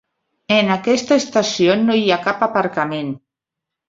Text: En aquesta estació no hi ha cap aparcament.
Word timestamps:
En 0.53 0.69
aquesta 0.75 1.17
estació 1.23 1.75
no 1.81 1.97
hi 1.99 2.07
ha 2.13 2.17
cap 2.29 2.41
aparcament. 2.47 3.13